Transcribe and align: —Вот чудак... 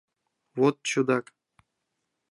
—Вот 0.59 0.75
чудак... 0.89 1.25